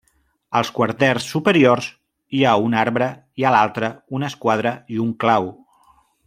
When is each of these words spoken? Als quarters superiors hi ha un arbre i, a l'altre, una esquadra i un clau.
Als 0.59 0.69
quarters 0.77 1.27
superiors 1.33 1.89
hi 2.37 2.41
ha 2.43 2.55
un 2.69 2.77
arbre 2.85 3.11
i, 3.43 3.47
a 3.51 3.55
l'altre, 3.57 3.91
una 4.21 4.33
esquadra 4.35 4.73
i 4.97 5.07
un 5.07 5.15
clau. 5.27 5.51